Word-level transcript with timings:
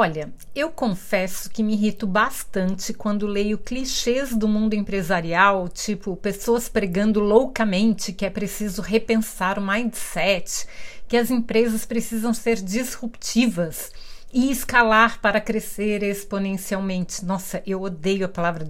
Olha, 0.00 0.32
eu 0.54 0.70
confesso 0.70 1.50
que 1.50 1.60
me 1.60 1.72
irrito 1.72 2.06
bastante 2.06 2.94
quando 2.94 3.26
leio 3.26 3.58
clichês 3.58 4.32
do 4.32 4.46
mundo 4.46 4.74
empresarial, 4.74 5.68
tipo 5.68 6.14
pessoas 6.14 6.68
pregando 6.68 7.18
loucamente 7.18 8.12
que 8.12 8.24
é 8.24 8.30
preciso 8.30 8.80
repensar 8.80 9.58
o 9.58 9.60
mindset, 9.60 10.68
que 11.08 11.16
as 11.16 11.32
empresas 11.32 11.84
precisam 11.84 12.32
ser 12.32 12.62
disruptivas 12.62 13.90
e 14.32 14.52
escalar 14.52 15.20
para 15.20 15.40
crescer 15.40 16.04
exponencialmente. 16.04 17.24
Nossa, 17.24 17.60
eu 17.66 17.82
odeio 17.82 18.26
a 18.26 18.28
palavra 18.28 18.64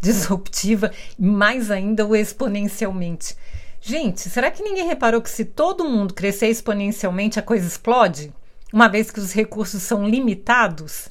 disruptiva, 0.00 0.92
mais 1.18 1.72
ainda 1.72 2.06
o 2.06 2.14
exponencialmente. 2.14 3.34
Gente, 3.80 4.30
será 4.30 4.48
que 4.48 4.62
ninguém 4.62 4.86
reparou 4.86 5.20
que 5.20 5.28
se 5.28 5.44
todo 5.44 5.84
mundo 5.84 6.14
crescer 6.14 6.46
exponencialmente 6.46 7.36
a 7.36 7.42
coisa 7.42 7.66
explode? 7.66 8.32
Uma 8.72 8.88
vez 8.88 9.10
que 9.10 9.20
os 9.20 9.32
recursos 9.32 9.82
são 9.82 10.08
limitados, 10.08 11.08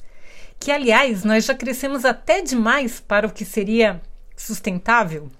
que 0.58 0.70
aliás 0.70 1.24
nós 1.24 1.44
já 1.44 1.54
crescemos 1.54 2.04
até 2.04 2.40
demais 2.40 3.00
para 3.00 3.26
o 3.26 3.32
que 3.32 3.44
seria 3.44 4.00
sustentável. 4.36 5.30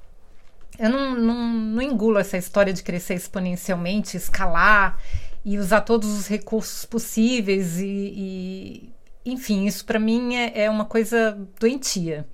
Eu 0.79 0.91
não, 0.91 1.15
não, 1.15 1.53
não 1.53 1.83
engulo 1.83 2.19
essa 2.19 2.37
história 2.37 2.73
de 2.73 2.83
crescer 2.83 3.15
exponencialmente, 3.15 4.17
escalar 4.17 4.99
e 5.45 5.59
usar 5.59 5.83
todos 5.83 6.09
os 6.09 6.27
recursos 6.27 6.85
possíveis 6.85 7.79
e, 7.79 7.87
e 7.87 8.93
enfim, 9.25 9.67
isso 9.67 9.85
para 9.85 9.99
mim 9.99 10.35
é, 10.35 10.65
é 10.65 10.71
uma 10.71 10.85
coisa 10.85 11.39
doentia. 11.59 12.27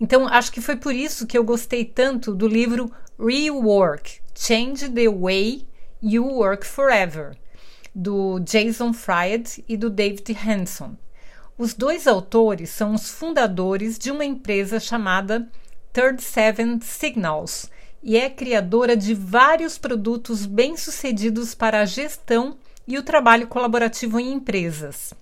Então, 0.00 0.26
acho 0.28 0.52
que 0.52 0.60
foi 0.60 0.76
por 0.76 0.94
isso 0.94 1.26
que 1.26 1.36
eu 1.36 1.44
gostei 1.44 1.84
tanto 1.84 2.34
do 2.34 2.46
livro 2.46 2.92
Rework 3.18 4.20
Change 4.34 4.90
the 4.90 5.08
Way 5.08 5.66
You 6.02 6.26
Work 6.26 6.66
Forever, 6.66 7.36
do 7.98 8.38
Jason 8.40 8.92
Fried 8.92 9.64
e 9.66 9.74
do 9.74 9.88
David 9.88 10.36
Hanson. 10.46 10.94
Os 11.56 11.72
dois 11.72 12.06
autores 12.06 12.68
são 12.68 12.94
os 12.94 13.08
fundadores 13.08 13.98
de 13.98 14.10
uma 14.10 14.22
empresa 14.22 14.78
chamada 14.78 15.48
Third 15.94 16.22
Seven 16.22 16.78
Signals 16.82 17.70
e 18.02 18.18
é 18.18 18.28
criadora 18.28 18.94
de 18.94 19.14
vários 19.14 19.78
produtos 19.78 20.44
bem-sucedidos 20.44 21.54
para 21.54 21.80
a 21.80 21.86
gestão 21.86 22.58
e 22.86 22.98
o 22.98 23.02
trabalho 23.02 23.46
colaborativo 23.46 24.20
em 24.20 24.34
empresas. 24.34 25.14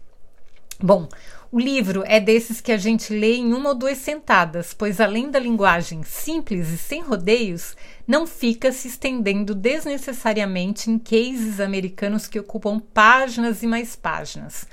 Bom, 0.81 1.09
o 1.55 1.59
livro 1.61 2.03
é 2.05 2.19
desses 2.19 2.61
que 2.61 2.73
a 2.73 2.77
gente 2.77 3.13
lê 3.13 3.37
em 3.37 3.53
uma 3.53 3.69
ou 3.69 3.75
duas 3.77 3.99
sentadas, 3.99 4.75
pois 4.75 5.01
além 5.01 5.31
da 5.31 5.39
linguagem 5.39 6.03
simples 6.03 6.69
e 6.71 6.77
sem 6.77 7.01
rodeios, 7.01 7.77
não 8.09 8.27
fica 8.27 8.73
se 8.73 8.89
estendendo 8.89 9.55
desnecessariamente 9.55 10.91
em 10.91 10.99
cases 10.99 11.61
americanos 11.61 12.27
que 12.27 12.41
ocupam 12.41 12.81
páginas 12.81 13.63
e 13.63 13.69
mais 13.69 13.95
páginas. 13.95 14.67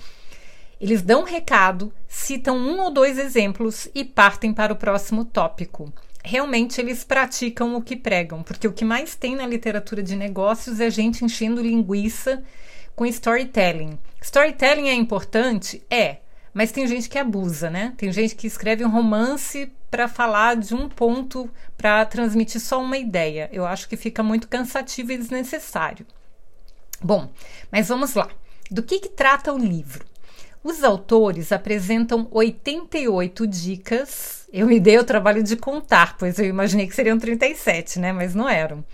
Eles 0.80 1.04
dão 1.04 1.22
um 1.22 1.24
recado, 1.24 1.94
citam 2.08 2.58
um 2.58 2.82
ou 2.82 2.90
dois 2.90 3.20
exemplos 3.20 3.88
e 3.94 4.04
partem 4.04 4.52
para 4.52 4.74
o 4.74 4.76
próximo 4.76 5.24
tópico. 5.24 5.94
Realmente 6.24 6.82
eles 6.82 7.04
praticam 7.04 7.76
o 7.76 7.84
que 7.84 7.96
pregam, 7.96 8.42
porque 8.42 8.68
o 8.68 8.74
que 8.74 8.84
mais 8.84 9.14
tem 9.14 9.36
na 9.36 9.46
literatura 9.46 10.02
de 10.02 10.16
negócios 10.16 10.80
é 10.80 10.90
gente 10.90 11.24
enchendo 11.24 11.62
linguiça 11.62 12.42
com 12.96 13.06
storytelling. 13.06 14.00
Storytelling 14.20 14.90
é 14.90 14.96
importante? 14.96 15.84
É 15.88 16.18
mas 16.54 16.72
tem 16.72 16.86
gente 16.88 17.10
que 17.10 17.18
abusa, 17.18 17.70
né? 17.70 17.94
Tem 17.98 18.12
gente 18.12 18.36
que 18.36 18.48
escreve 18.48 18.84
um 18.84 18.90
romance 18.90 19.72
para 19.90 20.08
falar 20.08 20.56
de 20.56 20.74
um 20.74 20.88
ponto, 20.88 21.50
para 21.78 22.06
transmitir 22.06 22.62
só 22.62 22.82
uma 22.82 22.98
ideia. 22.98 23.50
Eu 23.52 23.66
acho 23.66 23.88
que 23.88 23.98
fica 23.98 24.24
muito 24.24 24.48
cansativo 24.48 25.12
e 25.12 25.18
desnecessário. 25.18 26.06
Bom, 27.02 27.30
mas 27.72 27.88
vamos 27.88 28.14
lá. 28.14 28.30
Do 28.70 28.84
que, 28.84 29.00
que 29.00 29.10
trata 29.10 29.52
o 29.52 29.58
livro? 29.58 30.06
Os 30.64 30.84
autores 30.84 31.52
apresentam 31.52 32.28
88 32.32 33.48
dicas. 33.48 34.48
Eu 34.54 34.68
me 34.68 34.80
dei 34.80 35.00
o 35.00 35.04
trabalho 35.04 35.42
de 35.42 35.56
contar, 35.56 36.18
pois 36.18 36.38
eu 36.38 36.46
imaginei 36.46 36.88
que 36.88 36.96
seriam 36.96 37.18
37, 37.18 38.00
né? 38.00 38.14
Mas 38.14 38.36
não 38.36 38.48
eram. 38.48 38.86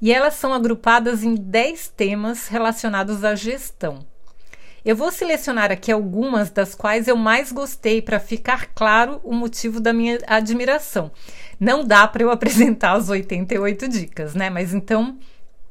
E 0.00 0.12
elas 0.12 0.34
são 0.34 0.52
agrupadas 0.52 1.22
em 1.22 1.36
10 1.36 1.88
temas 1.96 2.48
relacionados 2.48 3.22
à 3.22 3.36
gestão. 3.36 4.04
Eu 4.84 4.96
vou 4.96 5.12
selecionar 5.12 5.70
aqui 5.70 5.92
algumas 5.92 6.50
das 6.50 6.74
quais 6.74 7.06
eu 7.06 7.16
mais 7.16 7.52
gostei 7.52 8.02
para 8.02 8.18
ficar 8.18 8.66
claro 8.74 9.20
o 9.22 9.32
motivo 9.32 9.78
da 9.78 9.92
minha 9.92 10.18
admiração. 10.26 11.12
Não 11.58 11.84
dá 11.84 12.06
para 12.08 12.24
eu 12.24 12.30
apresentar 12.32 12.92
as 12.92 13.08
88 13.08 13.88
dicas, 13.88 14.34
né? 14.34 14.50
Mas 14.50 14.74
então 14.74 15.18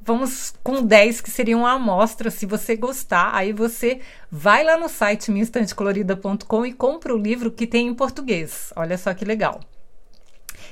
vamos 0.01 0.53
com 0.63 0.81
10 0.81 1.19
que 1.19 1.29
seriam 1.29 1.65
a 1.65 1.73
amostra. 1.73 2.31
Se 2.31 2.45
você 2.45 2.77
gostar, 2.77 3.35
aí 3.35 3.51
você 3.51 3.99
vai 4.31 4.63
lá 4.63 4.77
no 4.77 4.87
site 4.87 5.29
minstantecolorida.com 5.29 6.65
e 6.65 6.71
compra 6.71 7.13
o 7.13 7.17
livro 7.17 7.51
que 7.51 7.67
tem 7.67 7.87
em 7.87 7.93
português. 7.93 8.71
Olha 8.77 8.97
só 8.97 9.13
que 9.13 9.25
legal. 9.25 9.59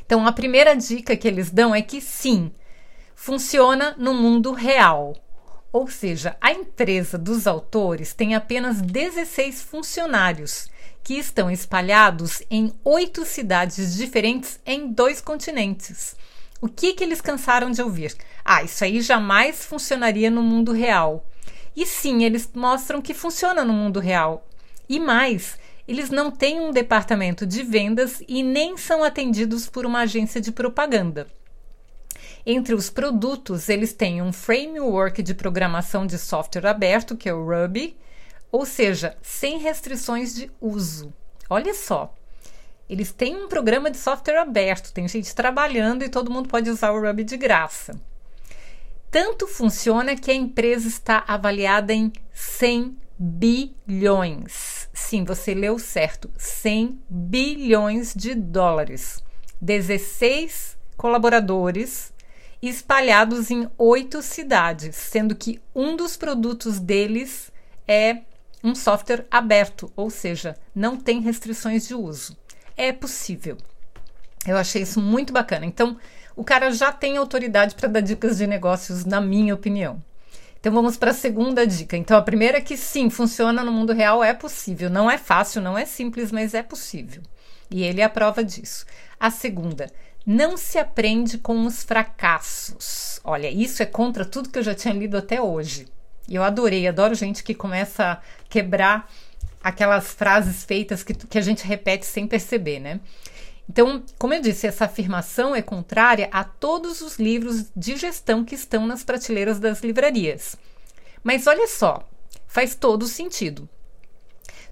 Então, 0.05 0.25
a 0.25 0.31
primeira 0.31 0.75
dica 0.75 1.15
que 1.15 1.27
eles 1.27 1.51
dão 1.51 1.75
é 1.75 1.81
que 1.81 2.01
sim, 2.01 2.51
funciona 3.13 3.95
no 3.97 4.13
mundo 4.13 4.53
real. 4.53 5.15
Ou 5.71 5.87
seja, 5.87 6.35
a 6.41 6.51
empresa 6.51 7.17
dos 7.17 7.45
autores 7.45 8.13
tem 8.13 8.33
apenas 8.33 8.81
16 8.81 9.61
funcionários, 9.61 10.69
que 11.03 11.15
estão 11.15 11.49
espalhados 11.49 12.41
em 12.49 12.73
oito 12.83 13.25
cidades 13.25 13.95
diferentes 13.95 14.59
em 14.65 14.91
dois 14.91 15.21
continentes. 15.21 16.15
O 16.61 16.67
que, 16.67 16.93
que 16.93 17.03
eles 17.03 17.21
cansaram 17.21 17.71
de 17.71 17.81
ouvir? 17.81 18.15
Ah, 18.43 18.63
isso 18.63 18.83
aí 18.83 18.99
jamais 19.01 19.63
funcionaria 19.63 20.29
no 20.29 20.41
mundo 20.41 20.71
real. 20.71 21.25
E 21.75 21.85
sim, 21.85 22.23
eles 22.23 22.49
mostram 22.53 23.01
que 23.01 23.13
funciona 23.13 23.63
no 23.63 23.71
mundo 23.71 23.99
real. 23.99 24.45
E 24.89 24.99
mais, 24.99 25.57
eles 25.87 26.09
não 26.09 26.29
têm 26.29 26.59
um 26.59 26.71
departamento 26.71 27.45
de 27.45 27.63
vendas 27.63 28.21
e 28.27 28.43
nem 28.43 28.75
são 28.75 29.03
atendidos 29.03 29.67
por 29.67 29.85
uma 29.85 30.01
agência 30.01 30.41
de 30.41 30.51
propaganda. 30.51 31.27
Entre 32.51 32.73
os 32.73 32.89
produtos, 32.89 33.69
eles 33.69 33.93
têm 33.93 34.23
um 34.23 34.33
framework 34.33 35.21
de 35.21 35.35
programação 35.35 36.07
de 36.07 36.17
software 36.17 36.65
aberto, 36.65 37.15
que 37.15 37.29
é 37.29 37.33
o 37.33 37.45
Ruby, 37.45 37.95
ou 38.51 38.65
seja, 38.65 39.15
sem 39.21 39.59
restrições 39.59 40.33
de 40.33 40.51
uso. 40.59 41.13
Olha 41.47 41.75
só, 41.75 42.11
eles 42.89 43.11
têm 43.11 43.35
um 43.35 43.47
programa 43.47 43.91
de 43.91 43.97
software 43.97 44.39
aberto, 44.39 44.91
tem 44.91 45.07
gente 45.07 45.35
trabalhando 45.35 46.03
e 46.03 46.09
todo 46.09 46.31
mundo 46.31 46.49
pode 46.49 46.71
usar 46.71 46.89
o 46.89 46.99
Ruby 46.99 47.23
de 47.23 47.37
graça. 47.37 48.01
Tanto 49.11 49.45
funciona 49.45 50.15
que 50.15 50.31
a 50.31 50.35
empresa 50.35 50.87
está 50.87 51.23
avaliada 51.27 51.93
em 51.93 52.11
100 52.33 52.97
bilhões. 53.19 54.89
Sim, 54.91 55.23
você 55.23 55.53
leu 55.53 55.77
certo, 55.77 56.31
100 56.35 56.99
bilhões 57.07 58.11
de 58.15 58.33
dólares. 58.33 59.23
16 59.61 60.75
colaboradores 60.97 62.11
espalhados 62.61 63.49
em 63.49 63.69
oito 63.77 64.21
cidades, 64.21 64.95
sendo 64.95 65.35
que 65.35 65.61
um 65.73 65.95
dos 65.95 66.17
produtos 66.17 66.79
deles 66.79 67.51
é 67.87 68.19
um 68.63 68.75
software 68.75 69.25
aberto, 69.31 69.91
ou 69.95 70.09
seja, 70.09 70.55
não 70.75 70.97
tem 70.97 71.21
restrições 71.21 71.87
de 71.87 71.95
uso. 71.95 72.37
É 72.75 72.91
possível. 72.91 73.57
Eu 74.45 74.57
achei 74.57 74.81
isso 74.81 75.01
muito 75.01 75.31
bacana. 75.31 75.65
Então, 75.65 75.97
o 76.35 76.43
cara 76.43 76.71
já 76.71 76.91
tem 76.91 77.17
autoridade 77.17 77.75
para 77.75 77.87
dar 77.87 78.01
dicas 78.01 78.37
de 78.37 78.47
negócios, 78.47 79.05
na 79.05 79.19
minha 79.19 79.53
opinião. 79.53 80.01
Então 80.59 80.73
vamos 80.73 80.97
para 80.97 81.11
a 81.11 81.13
segunda 81.13 81.65
dica. 81.65 81.95
Então 81.95 82.17
a 82.17 82.21
primeira 82.21 82.57
é 82.57 82.61
que 82.61 82.75
sim, 82.75 83.09
funciona 83.09 83.63
no 83.63 83.71
mundo 83.71 83.93
real, 83.93 84.23
é 84.23 84.33
possível. 84.33 84.89
Não 84.89 85.09
é 85.09 85.17
fácil, 85.17 85.61
não 85.61 85.77
é 85.77 85.85
simples, 85.85 86.31
mas 86.31 86.53
é 86.53 86.61
possível. 86.61 87.21
E 87.71 87.83
ele 87.83 88.01
é 88.01 88.03
a 88.03 88.09
prova 88.09 88.43
disso. 88.43 88.85
A 89.19 89.31
segunda, 89.31 89.89
não 90.31 90.55
se 90.57 90.77
aprende 90.77 91.39
com 91.39 91.65
os 91.65 91.81
fracassos. 91.81 93.19
Olha, 93.23 93.49
isso 93.49 93.81
é 93.81 93.85
contra 93.87 94.23
tudo 94.23 94.49
que 94.49 94.59
eu 94.59 94.63
já 94.63 94.75
tinha 94.75 94.93
lido 94.93 95.17
até 95.17 95.41
hoje. 95.41 95.87
E 96.27 96.35
eu 96.35 96.43
adorei, 96.43 96.87
adoro 96.87 97.15
gente 97.15 97.43
que 97.43 97.55
começa 97.55 98.11
a 98.11 98.21
quebrar 98.47 99.11
aquelas 99.63 100.13
frases 100.13 100.63
feitas 100.63 101.01
que, 101.01 101.15
que 101.15 101.37
a 101.39 101.41
gente 101.41 101.65
repete 101.65 102.05
sem 102.05 102.27
perceber, 102.27 102.79
né? 102.79 102.99
Então, 103.67 104.03
como 104.19 104.35
eu 104.35 104.39
disse, 104.39 104.67
essa 104.67 104.85
afirmação 104.85 105.55
é 105.55 105.63
contrária 105.63 106.29
a 106.31 106.43
todos 106.43 107.01
os 107.01 107.17
livros 107.17 107.65
de 107.75 107.97
gestão 107.97 108.45
que 108.45 108.53
estão 108.53 108.85
nas 108.85 109.03
prateleiras 109.03 109.59
das 109.59 109.81
livrarias. 109.81 110.55
Mas 111.23 111.47
olha 111.47 111.67
só, 111.67 112.07
faz 112.47 112.75
todo 112.75 113.07
sentido. 113.07 113.67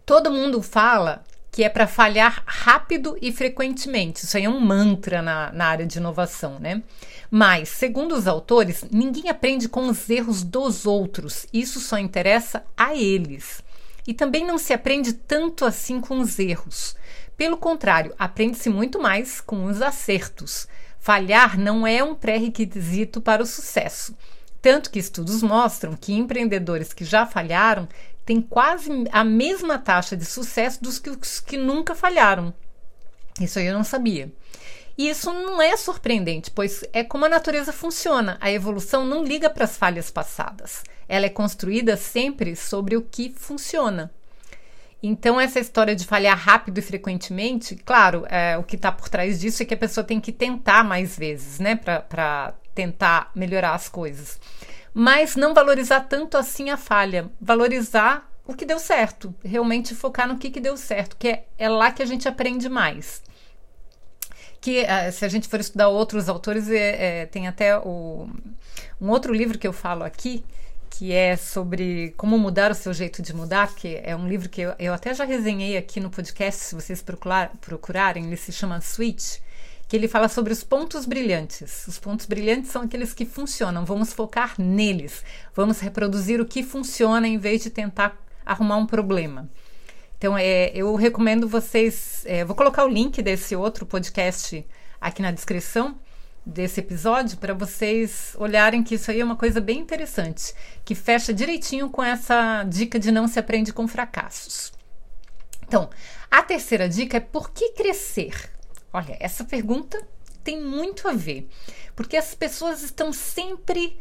Todo 0.06 0.32
mundo 0.32 0.62
fala 0.62 1.24
que 1.58 1.64
é 1.64 1.70
para 1.70 1.88
falhar 1.88 2.44
rápido 2.46 3.18
e 3.20 3.32
frequentemente. 3.32 4.24
Isso 4.24 4.38
aí 4.38 4.44
é 4.44 4.50
um 4.50 4.60
mantra 4.60 5.24
na, 5.24 5.52
na 5.52 5.66
área 5.66 5.88
de 5.88 5.98
inovação, 5.98 6.60
né? 6.60 6.84
Mas, 7.32 7.70
segundo 7.70 8.14
os 8.14 8.28
autores, 8.28 8.86
ninguém 8.92 9.28
aprende 9.28 9.68
com 9.68 9.88
os 9.88 10.08
erros 10.08 10.44
dos 10.44 10.86
outros. 10.86 11.48
Isso 11.52 11.80
só 11.80 11.98
interessa 11.98 12.64
a 12.78 12.94
eles. 12.94 13.64
E 14.06 14.14
também 14.14 14.46
não 14.46 14.60
se 14.60 14.72
aprende 14.72 15.14
tanto 15.14 15.66
assim 15.66 16.00
com 16.00 16.20
os 16.20 16.38
erros. 16.38 16.96
Pelo 17.36 17.58
contrário, 17.58 18.14
aprende-se 18.20 18.70
muito 18.70 19.02
mais 19.02 19.42
com 19.42 19.66
os 19.66 19.82
acertos. 19.82 20.68
Falhar 21.00 21.60
não 21.60 21.88
é 21.88 22.04
um 22.04 22.14
pré-requisito 22.14 23.20
para 23.20 23.42
o 23.42 23.48
sucesso. 23.48 24.16
Tanto 24.62 24.92
que 24.92 25.00
estudos 25.00 25.42
mostram 25.42 25.98
que 26.00 26.14
empreendedores 26.14 26.94
que 26.94 27.04
já 27.04 27.26
falharam 27.26 27.88
têm 28.28 28.42
quase 28.42 28.92
a 29.10 29.24
mesma 29.24 29.80
taxa 29.80 30.16
de 30.18 30.26
sucesso 30.26 30.84
dos 30.84 31.00
que 31.00 31.10
os 31.10 31.40
que 31.40 31.58
nunca 31.58 31.96
falharam. 31.96 32.54
Isso 33.40 33.58
aí 33.58 33.68
eu 33.68 33.74
não 33.74 33.86
sabia. 33.86 34.32
E 34.98 35.10
isso 35.10 35.32
não 35.32 35.62
é 35.62 35.78
surpreendente, 35.78 36.52
pois 36.52 36.84
é 36.92 37.04
como 37.04 37.24
a 37.24 37.30
natureza 37.30 37.72
funciona. 37.72 38.38
A 38.42 38.52
evolução 38.52 39.06
não 39.06 39.24
liga 39.24 39.50
para 39.50 39.64
as 39.64 39.78
falhas 39.78 40.12
passadas. 40.12 40.84
Ela 41.08 41.28
é 41.28 41.30
construída 41.30 41.96
sempre 41.96 42.56
sobre 42.56 42.98
o 42.98 43.02
que 43.02 43.34
funciona. 43.38 44.12
Então, 45.02 45.40
essa 45.40 45.60
história 45.60 45.96
de 45.96 46.06
falhar 46.06 46.38
rápido 46.38 46.80
e 46.80 46.82
frequentemente, 46.82 47.76
claro, 47.76 48.26
é, 48.28 48.58
o 48.58 48.64
que 48.64 48.76
está 48.76 48.92
por 48.92 49.08
trás 49.08 49.40
disso 49.40 49.62
é 49.62 49.66
que 49.66 49.76
a 49.76 49.78
pessoa 49.78 50.04
tem 50.04 50.20
que 50.20 50.32
tentar 50.32 50.84
mais 50.84 51.16
vezes, 51.16 51.60
né, 51.60 51.76
para 51.76 52.56
tentar 52.74 53.32
melhorar 53.36 53.76
as 53.76 53.88
coisas. 53.88 54.40
Mas 55.00 55.36
não 55.36 55.54
valorizar 55.54 56.00
tanto 56.00 56.38
assim 56.38 56.72
a 56.72 56.76
falha, 56.76 57.30
valorizar 57.40 58.28
o 58.44 58.56
que 58.56 58.66
deu 58.66 58.80
certo, 58.80 59.32
realmente 59.46 59.94
focar 59.94 60.28
no 60.28 60.40
que, 60.40 60.50
que 60.50 60.60
deu 60.60 60.76
certo, 60.76 61.16
que 61.18 61.28
é, 61.28 61.46
é 61.56 61.70
lá 61.70 61.92
que 61.92 62.02
a 62.02 62.06
gente 62.08 62.28
aprende 62.28 62.68
mais. 62.68 63.22
Que 64.60 64.82
uh, 64.82 65.12
se 65.12 65.24
a 65.24 65.28
gente 65.28 65.48
for 65.48 65.60
estudar 65.60 65.88
outros 65.90 66.28
autores, 66.28 66.68
é, 66.72 67.22
é, 67.22 67.26
tem 67.28 67.48
até 67.48 67.78
o, 67.78 68.28
um 69.00 69.12
outro 69.12 69.32
livro 69.32 69.60
que 69.60 69.68
eu 69.68 69.72
falo 69.72 70.04
aqui, 70.04 70.44
que 70.90 71.14
é 71.14 71.38
sobre 71.38 72.16
como 72.18 72.36
mudar 72.40 72.72
o 72.72 72.74
seu 72.74 72.92
jeito 72.92 73.22
de 73.22 73.36
mudar, 73.36 73.76
que 73.76 74.02
é 74.04 74.16
um 74.16 74.28
livro 74.28 74.50
que 74.50 74.62
eu, 74.62 74.74
eu 74.80 74.96
até 74.96 75.14
já 75.14 75.26
resenhei 75.26 75.78
aqui 75.78 76.00
no 76.00 76.10
podcast, 76.10 76.60
se 76.60 76.74
vocês 76.74 77.04
procurar, 77.04 77.52
procurarem, 77.62 78.26
ele 78.26 78.36
se 78.36 78.52
chama 78.52 78.82
Switch, 78.82 79.38
que 79.88 79.96
ele 79.96 80.08
fala 80.08 80.28
sobre 80.28 80.52
os 80.52 80.64
pontos 80.64 81.06
brilhantes. 81.06 81.88
Os 81.88 81.98
pontos 81.98 82.26
brilhantes 82.26 82.72
são 82.72 82.82
aqueles 82.82 83.14
que 83.14 83.26
funcionam, 83.26 83.86
vamos 83.86 84.12
focar 84.12 84.56
neles, 84.58 85.24
vamos 85.56 85.80
reproduzir 85.80 86.42
o 86.42 86.46
que 86.46 86.62
funciona 86.62 87.28
em 87.28 87.38
vez 87.38 87.64
de 87.64 87.70
tentar 87.70 88.18
arrumar 88.46 88.78
um 88.78 88.86
problema. 88.86 89.50
Então, 90.18 90.38
é, 90.38 90.72
eu 90.74 90.96
recomendo 90.96 91.48
vocês. 91.48 92.24
É, 92.26 92.44
vou 92.44 92.56
colocar 92.56 92.84
o 92.84 92.90
link 92.90 93.22
desse 93.22 93.56
outro 93.56 93.86
podcast 93.86 94.66
aqui 95.00 95.22
na 95.22 95.32
descrição 95.32 95.98
desse 96.44 96.80
episódio 96.80 97.38
para 97.38 97.54
vocês 97.54 98.34
olharem 98.40 98.82
que 98.82 98.96
isso 98.96 99.12
aí 99.12 99.20
é 99.20 99.24
uma 99.24 99.36
coisa 99.36 99.60
bem 99.60 99.80
interessante, 99.80 100.54
que 100.86 100.96
fecha 100.96 101.34
direitinho 101.34 101.90
com 101.90 102.02
essa 102.02 102.64
dica 102.64 102.98
de 102.98 103.12
não 103.12 103.28
se 103.28 103.38
aprende 103.38 103.74
com 103.74 103.86
fracassos. 103.88 104.72
Então, 105.68 105.90
a 106.32 106.42
terceira 106.42 106.88
dica 106.88 107.18
é 107.18 107.20
por 107.20 107.52
que 107.52 107.74
crescer? 107.74 108.50
Olha, 108.98 109.16
essa 109.20 109.44
pergunta 109.44 110.02
tem 110.44 110.60
muito 110.60 111.08
a 111.08 111.14
ver, 111.14 111.48
porque 111.96 112.18
as 112.18 112.34
pessoas 112.34 112.82
estão 112.82 113.14
sempre 113.14 113.96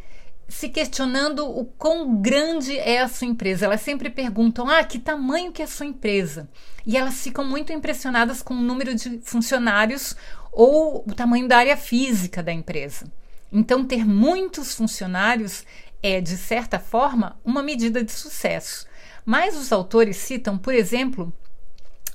se 0.49 0.71
questionando 0.71 1.47
o 1.47 1.67
quão 1.67 2.17
grande 2.23 2.79
é 2.79 3.03
a 3.03 3.09
sua 3.09 3.27
empresa. 3.27 3.67
Elas 3.67 3.83
sempre 3.83 4.09
perguntam: 4.09 4.67
"Ah, 4.71 4.83
que 4.83 4.99
tamanho 4.99 5.53
que 5.53 5.61
é 5.61 5.67
a 5.67 5.69
sua 5.69 5.85
empresa?" 5.85 6.49
E 6.87 6.97
elas 6.97 7.23
ficam 7.23 7.45
muito 7.45 7.75
impressionadas 7.75 8.41
com 8.41 8.55
o 8.55 8.63
número 8.63 8.95
de 8.95 9.21
funcionários 9.23 10.17
ou 10.51 11.05
o 11.07 11.15
tamanho 11.15 11.47
da 11.47 11.59
área 11.59 11.77
física 11.77 12.43
da 12.43 12.51
empresa. 12.51 13.13
Então, 13.53 13.85
ter 13.85 14.03
muitos 14.03 14.75
funcionários 14.75 15.63
é, 16.03 16.23
de 16.23 16.39
certa 16.39 16.79
forma, 16.79 17.39
uma 17.45 17.63
medida 17.63 18.03
de 18.03 18.13
sucesso. 18.13 18.87
Mas 19.27 19.59
os 19.59 19.73
autores 19.73 20.17
citam, 20.17 20.57
por 20.57 20.73
exemplo, 20.73 21.35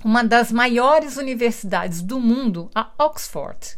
uma 0.04 0.24
das 0.24 0.52
maiores 0.52 1.18
universidades 1.18 2.02
do 2.02 2.20
mundo, 2.20 2.70
a 2.74 2.92
Oxford. 2.98 3.78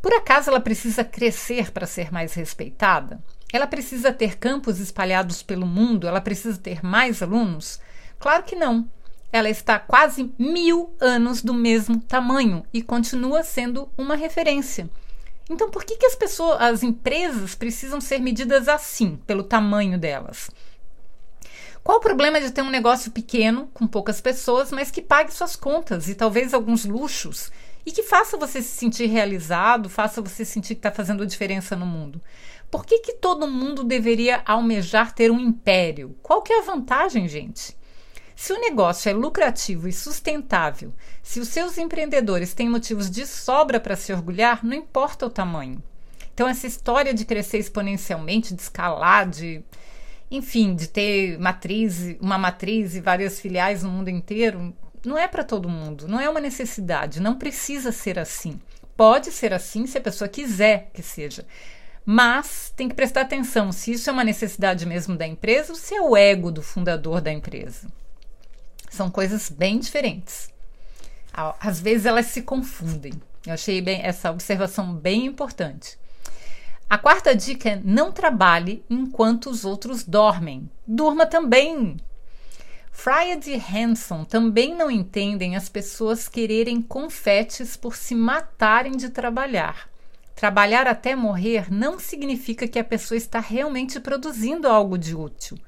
Por 0.00 0.12
acaso 0.12 0.50
ela 0.50 0.60
precisa 0.60 1.04
crescer 1.04 1.72
para 1.72 1.86
ser 1.86 2.12
mais 2.12 2.34
respeitada? 2.34 3.22
Ela 3.52 3.66
precisa 3.66 4.12
ter 4.12 4.36
campos 4.36 4.80
espalhados 4.80 5.42
pelo 5.42 5.66
mundo? 5.66 6.06
Ela 6.06 6.20
precisa 6.20 6.58
ter 6.58 6.84
mais 6.84 7.22
alunos? 7.22 7.80
Claro 8.18 8.42
que 8.42 8.54
não 8.54 8.88
ela 9.32 9.50
está 9.50 9.78
quase 9.78 10.32
mil 10.38 10.94
anos 11.00 11.42
do 11.42 11.52
mesmo 11.52 12.00
tamanho 12.00 12.64
e 12.72 12.82
continua 12.82 13.42
sendo 13.42 13.88
uma 13.96 14.16
referência. 14.16 14.88
Então, 15.48 15.70
por 15.70 15.84
que, 15.84 15.96
que 15.96 16.06
as 16.06 16.14
pessoas, 16.14 16.60
as 16.60 16.82
empresas 16.82 17.54
precisam 17.54 18.00
ser 18.00 18.18
medidas 18.18 18.68
assim, 18.68 19.16
pelo 19.26 19.44
tamanho 19.44 19.98
delas? 19.98 20.50
Qual 21.86 21.98
o 21.98 22.00
problema 22.00 22.40
de 22.40 22.50
ter 22.50 22.62
um 22.62 22.68
negócio 22.68 23.12
pequeno, 23.12 23.70
com 23.72 23.86
poucas 23.86 24.20
pessoas, 24.20 24.72
mas 24.72 24.90
que 24.90 25.00
pague 25.00 25.32
suas 25.32 25.54
contas 25.54 26.08
e 26.08 26.16
talvez 26.16 26.52
alguns 26.52 26.84
luxos 26.84 27.52
e 27.86 27.92
que 27.92 28.02
faça 28.02 28.36
você 28.36 28.60
se 28.60 28.76
sentir 28.76 29.06
realizado, 29.06 29.88
faça 29.88 30.20
você 30.20 30.44
sentir 30.44 30.74
que 30.74 30.80
está 30.80 30.90
fazendo 30.90 31.24
diferença 31.24 31.76
no 31.76 31.86
mundo? 31.86 32.20
Por 32.72 32.84
que, 32.84 32.98
que 32.98 33.12
todo 33.12 33.46
mundo 33.46 33.84
deveria 33.84 34.42
almejar 34.44 35.14
ter 35.14 35.30
um 35.30 35.38
império? 35.38 36.16
Qual 36.24 36.42
que 36.42 36.52
é 36.52 36.58
a 36.58 36.64
vantagem, 36.64 37.28
gente? 37.28 37.78
Se 38.34 38.52
o 38.52 38.60
negócio 38.60 39.08
é 39.08 39.12
lucrativo 39.12 39.86
e 39.86 39.92
sustentável, 39.92 40.92
se 41.22 41.38
os 41.38 41.46
seus 41.46 41.78
empreendedores 41.78 42.52
têm 42.52 42.68
motivos 42.68 43.08
de 43.08 43.24
sobra 43.24 43.78
para 43.78 43.94
se 43.94 44.12
orgulhar, 44.12 44.66
não 44.66 44.74
importa 44.74 45.24
o 45.24 45.30
tamanho. 45.30 45.80
Então, 46.34 46.48
essa 46.48 46.66
história 46.66 47.14
de 47.14 47.24
crescer 47.24 47.58
exponencialmente, 47.58 48.54
de 48.54 48.60
escalar, 48.60 49.30
de. 49.30 49.64
Enfim, 50.30 50.74
de 50.74 50.88
ter 50.88 51.38
matriz, 51.38 52.16
uma 52.20 52.36
matriz 52.36 52.94
e 52.94 53.00
várias 53.00 53.40
filiais 53.40 53.82
no 53.82 53.90
mundo 53.90 54.08
inteiro, 54.08 54.74
não 55.04 55.16
é 55.16 55.28
para 55.28 55.44
todo 55.44 55.68
mundo, 55.68 56.08
não 56.08 56.20
é 56.20 56.28
uma 56.28 56.40
necessidade, 56.40 57.20
não 57.20 57.36
precisa 57.36 57.92
ser 57.92 58.18
assim. 58.18 58.60
Pode 58.96 59.30
ser 59.30 59.52
assim 59.52 59.86
se 59.86 59.98
a 59.98 60.00
pessoa 60.00 60.28
quiser 60.28 60.90
que 60.92 61.02
seja. 61.02 61.46
Mas 62.04 62.72
tem 62.76 62.88
que 62.88 62.94
prestar 62.94 63.22
atenção 63.22 63.72
se 63.72 63.92
isso 63.92 64.08
é 64.08 64.12
uma 64.12 64.24
necessidade 64.24 64.86
mesmo 64.86 65.16
da 65.16 65.26
empresa 65.26 65.72
ou 65.72 65.78
se 65.78 65.94
é 65.94 66.00
o 66.00 66.16
ego 66.16 66.50
do 66.50 66.62
fundador 66.62 67.20
da 67.20 67.32
empresa. 67.32 67.88
São 68.88 69.10
coisas 69.10 69.50
bem 69.50 69.78
diferentes. 69.78 70.48
Às 71.32 71.80
vezes 71.80 72.06
elas 72.06 72.26
se 72.26 72.42
confundem. 72.42 73.12
Eu 73.46 73.52
achei 73.52 73.80
bem, 73.80 74.00
essa 74.02 74.30
observação 74.30 74.94
bem 74.94 75.26
importante. 75.26 75.98
A 76.88 76.96
quarta 76.96 77.34
dica 77.34 77.70
é 77.70 77.80
não 77.82 78.12
trabalhe 78.12 78.84
enquanto 78.88 79.50
os 79.50 79.64
outros 79.64 80.04
dormem. 80.04 80.70
Durma 80.86 81.26
também. 81.26 81.96
Fried 82.92 83.50
e 83.50 83.56
Hanson 83.56 84.24
também 84.24 84.74
não 84.74 84.90
entendem 84.90 85.56
as 85.56 85.68
pessoas 85.68 86.28
quererem 86.28 86.80
confetes 86.80 87.76
por 87.76 87.96
se 87.96 88.14
matarem 88.14 88.92
de 88.92 89.10
trabalhar. 89.10 89.88
Trabalhar 90.34 90.86
até 90.86 91.16
morrer 91.16 91.72
não 91.72 91.98
significa 91.98 92.68
que 92.68 92.78
a 92.78 92.84
pessoa 92.84 93.18
está 93.18 93.40
realmente 93.40 93.98
produzindo 94.00 94.68
algo 94.68 94.96
de 94.96 95.14
útil 95.14 95.58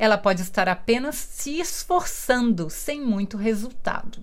ela 0.00 0.16
pode 0.16 0.40
estar 0.40 0.66
apenas 0.66 1.14
se 1.14 1.60
esforçando 1.60 2.70
sem 2.70 3.02
muito 3.02 3.36
resultado. 3.36 4.18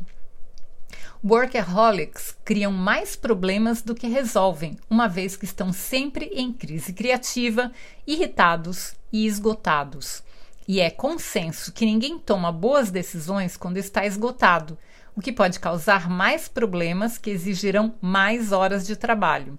Workaholics 1.23 2.37
criam 2.45 2.71
mais 2.71 3.15
problemas 3.15 3.81
do 3.81 3.95
que 3.95 4.07
resolvem, 4.07 4.77
uma 4.89 5.07
vez 5.07 5.35
que 5.35 5.45
estão 5.45 5.73
sempre 5.73 6.25
em 6.25 6.53
crise 6.53 6.93
criativa, 6.93 7.71
irritados 8.05 8.93
e 9.11 9.25
esgotados. 9.25 10.23
E 10.67 10.79
é 10.79 10.91
consenso 10.91 11.71
que 11.71 11.85
ninguém 11.85 12.19
toma 12.19 12.51
boas 12.51 12.91
decisões 12.91 13.57
quando 13.57 13.77
está 13.77 14.05
esgotado, 14.05 14.77
o 15.15 15.21
que 15.21 15.31
pode 15.31 15.59
causar 15.59 16.07
mais 16.07 16.47
problemas 16.47 17.17
que 17.17 17.31
exigirão 17.31 17.95
mais 17.99 18.51
horas 18.51 18.85
de 18.85 18.95
trabalho. 18.95 19.57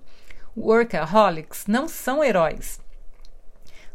Workaholics 0.56 1.66
não 1.66 1.88
são 1.88 2.22
heróis, 2.22 2.78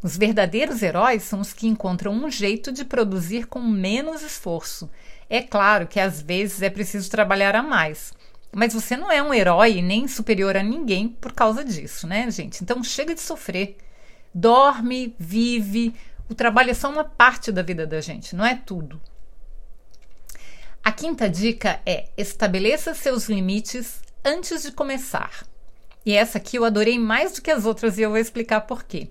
os 0.04 0.18
verdadeiros 0.18 0.84
heróis 0.84 1.24
são 1.24 1.40
os 1.40 1.54
que 1.54 1.66
encontram 1.66 2.12
um 2.12 2.30
jeito 2.30 2.74
de 2.74 2.84
produzir 2.84 3.48
com 3.48 3.62
menos 3.62 4.22
esforço. 4.22 4.90
É 5.34 5.42
claro 5.42 5.88
que 5.88 6.00
às 6.00 6.22
vezes 6.22 6.62
é 6.62 6.70
preciso 6.70 7.10
trabalhar 7.10 7.56
a 7.56 7.64
mais. 7.64 8.14
Mas 8.52 8.72
você 8.72 8.96
não 8.96 9.12
é 9.12 9.20
um 9.20 9.34
herói 9.34 9.82
nem 9.82 10.08
superior 10.08 10.56
a 10.56 10.62
ninguém 10.62 11.08
por 11.08 11.34
causa 11.34 11.66
disso, 11.66 12.06
né, 12.06 12.30
gente? 12.30 12.64
Então 12.64 12.84
chega 12.84 13.16
de 13.16 13.20
sofrer. 13.20 13.76
Dorme, 14.32 15.16
vive. 15.18 15.96
O 16.30 16.36
trabalho 16.36 16.70
é 16.70 16.76
só 16.76 16.88
uma 16.88 17.04
parte 17.04 17.52
da 17.52 17.64
vida 17.64 17.88
da 17.88 18.00
gente, 18.00 18.36
não 18.36 18.46
é 18.46 18.54
tudo. 18.54 19.02
A 20.84 20.92
quinta 20.92 21.28
dica 21.28 21.82
é: 21.84 22.10
estabeleça 22.16 22.94
seus 22.94 23.28
limites 23.28 24.04
antes 24.24 24.62
de 24.62 24.72
começar. 24.72 25.48
E 26.06 26.14
essa 26.14 26.38
aqui 26.38 26.58
eu 26.58 26.64
adorei 26.64 27.00
mais 27.00 27.32
do 27.32 27.42
que 27.42 27.50
as 27.50 27.66
outras 27.66 27.98
e 27.98 28.04
eu 28.04 28.12
vou 28.12 28.20
explicar 28.20 28.62
por 28.62 28.84
quê. 28.84 29.10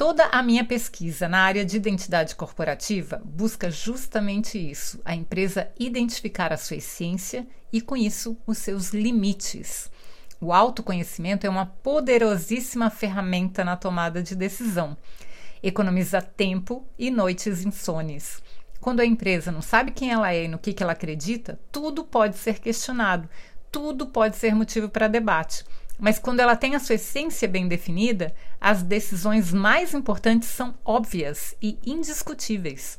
Toda 0.00 0.24
a 0.28 0.42
minha 0.42 0.64
pesquisa 0.64 1.28
na 1.28 1.40
área 1.40 1.62
de 1.62 1.76
identidade 1.76 2.34
corporativa 2.34 3.20
busca 3.22 3.70
justamente 3.70 4.56
isso: 4.56 4.98
a 5.04 5.14
empresa 5.14 5.70
identificar 5.78 6.54
a 6.54 6.56
sua 6.56 6.78
essência 6.78 7.46
e, 7.70 7.82
com 7.82 7.94
isso, 7.94 8.34
os 8.46 8.56
seus 8.56 8.94
limites. 8.94 9.90
O 10.40 10.54
autoconhecimento 10.54 11.46
é 11.46 11.50
uma 11.50 11.66
poderosíssima 11.66 12.88
ferramenta 12.88 13.62
na 13.62 13.76
tomada 13.76 14.22
de 14.22 14.34
decisão. 14.34 14.96
Economiza 15.62 16.22
tempo 16.22 16.82
e 16.98 17.10
noites 17.10 17.62
insones. 17.66 18.42
Quando 18.80 19.00
a 19.00 19.04
empresa 19.04 19.52
não 19.52 19.60
sabe 19.60 19.90
quem 19.90 20.10
ela 20.10 20.32
é 20.32 20.44
e 20.44 20.48
no 20.48 20.58
que, 20.58 20.72
que 20.72 20.82
ela 20.82 20.92
acredita, 20.92 21.60
tudo 21.70 22.04
pode 22.04 22.38
ser 22.38 22.58
questionado, 22.58 23.28
tudo 23.70 24.06
pode 24.06 24.36
ser 24.36 24.54
motivo 24.54 24.88
para 24.88 25.08
debate. 25.08 25.62
Mas 26.00 26.18
quando 26.18 26.40
ela 26.40 26.56
tem 26.56 26.74
a 26.74 26.80
sua 26.80 26.94
essência 26.94 27.46
bem 27.46 27.68
definida, 27.68 28.34
as 28.60 28.82
decisões 28.82 29.52
mais 29.52 29.92
importantes 29.92 30.48
são 30.48 30.74
óbvias 30.84 31.54
e 31.60 31.78
indiscutíveis. 31.84 32.98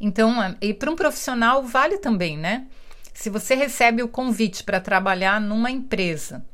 Então, 0.00 0.56
e 0.60 0.74
para 0.74 0.90
um 0.90 0.96
profissional 0.96 1.62
vale 1.62 1.98
também, 1.98 2.36
né? 2.36 2.66
Se 3.14 3.30
você 3.30 3.54
recebe 3.54 4.02
o 4.02 4.08
convite 4.08 4.64
para 4.64 4.80
trabalhar 4.80 5.40
numa 5.40 5.70
empresa 5.70 6.44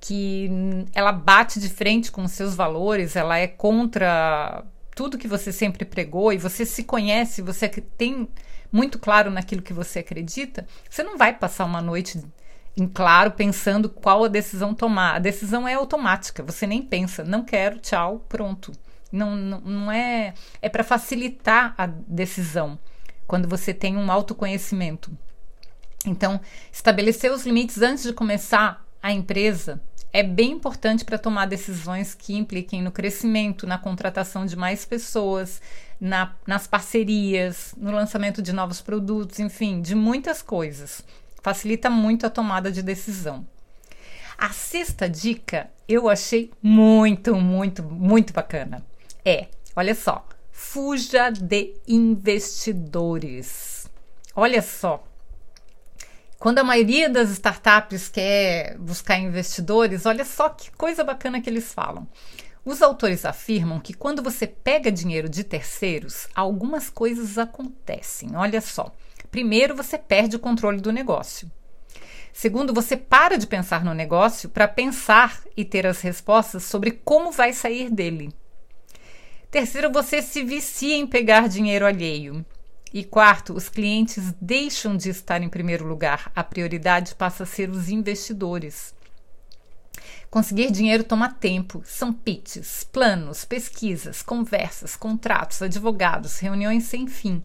que 0.00 0.50
ela 0.94 1.12
bate 1.12 1.60
de 1.60 1.68
frente 1.68 2.10
com 2.10 2.24
os 2.24 2.32
seus 2.32 2.54
valores, 2.54 3.14
ela 3.14 3.38
é 3.38 3.46
contra 3.46 4.64
tudo 4.94 5.18
que 5.18 5.28
você 5.28 5.52
sempre 5.52 5.84
pregou 5.84 6.32
e 6.32 6.38
você 6.38 6.66
se 6.66 6.84
conhece, 6.84 7.40
você 7.40 7.68
tem 7.68 8.28
muito 8.70 8.98
claro 8.98 9.30
naquilo 9.30 9.62
que 9.62 9.72
você 9.72 10.00
acredita, 10.00 10.66
você 10.90 11.02
não 11.02 11.16
vai 11.16 11.32
passar 11.32 11.64
uma 11.64 11.80
noite 11.80 12.20
em 12.76 12.86
claro 12.86 13.32
pensando 13.32 13.88
qual 13.88 14.24
a 14.24 14.28
decisão 14.28 14.74
tomar. 14.74 15.16
A 15.16 15.18
decisão 15.18 15.66
é 15.68 15.74
automática, 15.74 16.42
você 16.42 16.66
nem 16.66 16.82
pensa, 16.82 17.24
não 17.24 17.44
quero, 17.44 17.78
tchau, 17.78 18.24
pronto. 18.28 18.72
Não, 19.10 19.36
não, 19.36 19.60
não 19.60 19.92
é. 19.92 20.32
É 20.60 20.68
para 20.68 20.82
facilitar 20.82 21.74
a 21.76 21.86
decisão 21.86 22.78
quando 23.26 23.46
você 23.46 23.74
tem 23.74 23.96
um 23.96 24.10
autoconhecimento. 24.10 25.10
Então, 26.06 26.40
estabelecer 26.72 27.30
os 27.30 27.44
limites 27.44 27.80
antes 27.80 28.04
de 28.04 28.12
começar 28.12 28.84
a 29.02 29.12
empresa 29.12 29.80
é 30.12 30.22
bem 30.22 30.52
importante 30.52 31.04
para 31.04 31.16
tomar 31.16 31.46
decisões 31.46 32.14
que 32.14 32.34
impliquem 32.34 32.82
no 32.82 32.92
crescimento, 32.92 33.66
na 33.66 33.78
contratação 33.78 34.44
de 34.44 34.54
mais 34.56 34.84
pessoas, 34.84 35.60
na, 35.98 36.34
nas 36.46 36.66
parcerias, 36.66 37.74
no 37.76 37.90
lançamento 37.90 38.42
de 38.42 38.52
novos 38.52 38.82
produtos, 38.82 39.38
enfim, 39.38 39.80
de 39.80 39.94
muitas 39.94 40.42
coisas. 40.42 41.02
Facilita 41.42 41.90
muito 41.90 42.24
a 42.24 42.30
tomada 42.30 42.70
de 42.70 42.82
decisão. 42.82 43.44
A 44.38 44.50
sexta 44.50 45.08
dica 45.08 45.70
eu 45.88 46.08
achei 46.08 46.50
muito, 46.62 47.34
muito, 47.34 47.82
muito 47.82 48.32
bacana. 48.32 48.84
É, 49.24 49.48
olha 49.76 49.94
só, 49.94 50.26
fuja 50.50 51.30
de 51.30 51.74
investidores. 51.86 53.86
Olha 54.34 54.62
só, 54.62 55.04
quando 56.38 56.58
a 56.58 56.64
maioria 56.64 57.08
das 57.08 57.30
startups 57.30 58.08
quer 58.08 58.76
buscar 58.78 59.18
investidores, 59.18 60.06
olha 60.06 60.24
só 60.24 60.48
que 60.48 60.70
coisa 60.72 61.04
bacana 61.04 61.40
que 61.40 61.50
eles 61.50 61.72
falam. 61.72 62.08
Os 62.64 62.80
autores 62.80 63.24
afirmam 63.24 63.78
que 63.78 63.92
quando 63.92 64.22
você 64.22 64.46
pega 64.46 64.90
dinheiro 64.90 65.28
de 65.28 65.44
terceiros, 65.44 66.28
algumas 66.34 66.88
coisas 66.88 67.38
acontecem. 67.38 68.34
Olha 68.34 68.60
só. 68.60 68.92
Primeiro, 69.32 69.74
você 69.74 69.96
perde 69.96 70.36
o 70.36 70.38
controle 70.38 70.78
do 70.78 70.92
negócio. 70.92 71.50
Segundo, 72.34 72.74
você 72.74 72.98
para 72.98 73.38
de 73.38 73.46
pensar 73.46 73.82
no 73.82 73.94
negócio 73.94 74.50
para 74.50 74.68
pensar 74.68 75.40
e 75.56 75.64
ter 75.64 75.86
as 75.86 76.02
respostas 76.02 76.64
sobre 76.64 76.90
como 76.90 77.32
vai 77.32 77.54
sair 77.54 77.90
dele. 77.90 78.30
Terceiro, 79.50 79.90
você 79.90 80.20
se 80.20 80.44
vicia 80.44 80.94
em 80.94 81.06
pegar 81.06 81.48
dinheiro 81.48 81.86
alheio. 81.86 82.44
E 82.92 83.02
quarto, 83.02 83.54
os 83.54 83.70
clientes 83.70 84.34
deixam 84.38 84.98
de 84.98 85.08
estar 85.08 85.42
em 85.42 85.48
primeiro 85.48 85.86
lugar, 85.86 86.30
a 86.36 86.44
prioridade 86.44 87.14
passa 87.14 87.44
a 87.44 87.46
ser 87.46 87.70
os 87.70 87.88
investidores. 87.88 88.94
Conseguir 90.30 90.70
dinheiro 90.70 91.04
toma 91.04 91.30
tempo, 91.32 91.82
são 91.86 92.12
pitches, 92.12 92.84
planos, 92.84 93.46
pesquisas, 93.46 94.22
conversas, 94.22 94.94
contratos, 94.94 95.62
advogados, 95.62 96.38
reuniões 96.38 96.84
sem 96.84 97.06
fim. 97.06 97.42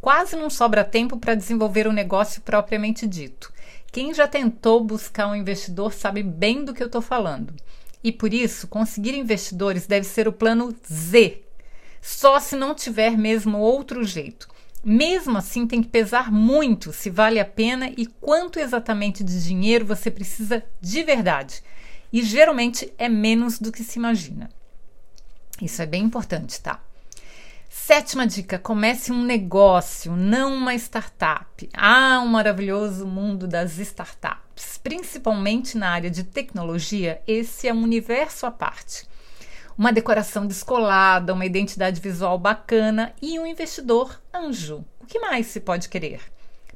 Quase 0.00 0.34
não 0.34 0.48
sobra 0.48 0.82
tempo 0.82 1.18
para 1.18 1.34
desenvolver 1.34 1.86
o 1.86 1.92
negócio 1.92 2.40
propriamente 2.40 3.06
dito. 3.06 3.52
Quem 3.92 4.14
já 4.14 4.26
tentou 4.26 4.82
buscar 4.82 5.26
um 5.26 5.34
investidor 5.34 5.92
sabe 5.92 6.22
bem 6.22 6.64
do 6.64 6.72
que 6.72 6.82
eu 6.82 6.86
estou 6.86 7.02
falando. 7.02 7.52
E 8.02 8.10
por 8.10 8.32
isso, 8.32 8.66
conseguir 8.66 9.14
investidores 9.14 9.86
deve 9.86 10.06
ser 10.06 10.26
o 10.26 10.32
plano 10.32 10.74
Z. 10.90 11.42
Só 12.00 12.40
se 12.40 12.56
não 12.56 12.74
tiver 12.74 13.18
mesmo 13.18 13.58
outro 13.58 14.02
jeito. 14.04 14.48
Mesmo 14.82 15.36
assim, 15.36 15.66
tem 15.66 15.82
que 15.82 15.88
pesar 15.88 16.32
muito 16.32 16.92
se 16.92 17.10
vale 17.10 17.38
a 17.38 17.44
pena 17.44 17.92
e 17.94 18.06
quanto 18.06 18.58
exatamente 18.58 19.22
de 19.22 19.44
dinheiro 19.44 19.84
você 19.84 20.10
precisa 20.10 20.64
de 20.80 21.02
verdade. 21.02 21.62
E 22.10 22.22
geralmente 22.22 22.90
é 22.96 23.08
menos 23.08 23.58
do 23.58 23.70
que 23.70 23.84
se 23.84 23.98
imagina. 23.98 24.48
Isso 25.60 25.82
é 25.82 25.86
bem 25.86 26.04
importante, 26.04 26.58
tá? 26.58 26.80
Sétima 27.72 28.26
dica: 28.26 28.58
comece 28.58 29.12
um 29.12 29.22
negócio, 29.22 30.16
não 30.16 30.54
uma 30.54 30.74
startup. 30.74 31.70
Ah, 31.72 32.20
um 32.20 32.26
maravilhoso 32.26 33.06
mundo 33.06 33.46
das 33.46 33.78
startups. 33.78 34.76
Principalmente 34.76 35.78
na 35.78 35.90
área 35.90 36.10
de 36.10 36.24
tecnologia, 36.24 37.22
esse 37.28 37.68
é 37.68 37.72
um 37.72 37.82
universo 37.82 38.44
à 38.44 38.50
parte 38.50 39.08
uma 39.78 39.94
decoração 39.94 40.46
descolada, 40.46 41.32
uma 41.32 41.46
identidade 41.46 42.02
visual 42.02 42.38
bacana 42.38 43.14
e 43.22 43.38
um 43.38 43.46
investidor 43.46 44.20
anjo. 44.34 44.84
O 45.00 45.06
que 45.06 45.18
mais 45.18 45.46
se 45.46 45.58
pode 45.58 45.88
querer? 45.88 46.20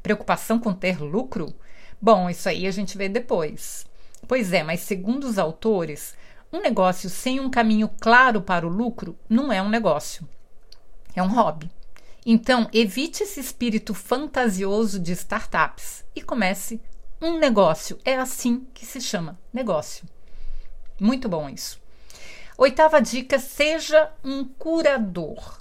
Preocupação 0.03 0.59
com 0.59 0.73
ter 0.73 1.03
lucro? 1.03 1.55
Bom, 2.01 2.31
isso 2.31 2.49
aí 2.49 2.67
a 2.67 2.71
gente 2.71 2.97
vê 2.97 3.07
depois. 3.07 3.85
Pois 4.27 4.55
é, 4.55 4.63
mas 4.63 4.81
segundo 4.81 5.25
os 5.25 5.39
autores, 5.39 6.17
um 6.51 6.63
negócio 6.63 7.11
sem 7.11 7.41
um 7.41 7.51
caminho 7.51 7.91
claro 8.01 8.41
para 8.41 8.67
o 8.67 8.71
lucro 8.71 9.19
não 9.29 9.53
é 9.53 9.61
um 9.61 9.69
negócio, 9.69 10.27
é 11.14 11.23
um 11.23 11.28
hobby. 11.28 11.71
Então, 12.26 12.68
evite 12.73 13.23
esse 13.23 13.38
espírito 13.38 13.92
fantasioso 13.92 14.99
de 14.99 15.12
startups 15.12 16.04
e 16.14 16.23
comece 16.23 16.80
um 17.21 17.38
negócio. 17.38 17.99
É 18.04 18.16
assim 18.16 18.66
que 18.73 18.87
se 18.87 19.00
chama 19.00 19.38
negócio. 19.52 20.04
Muito 20.99 21.28
bom 21.28 21.49
isso. 21.49 21.80
Oitava 22.56 23.00
dica: 23.00 23.38
seja 23.38 24.11
um 24.25 24.44
curador. 24.44 25.61